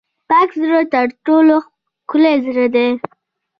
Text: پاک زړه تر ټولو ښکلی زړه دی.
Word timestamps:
پاک 0.29 0.49
زړه 0.61 0.81
تر 0.93 1.07
ټولو 1.25 1.55
ښکلی 2.03 2.35
زړه 2.45 2.65
دی. 2.75 2.87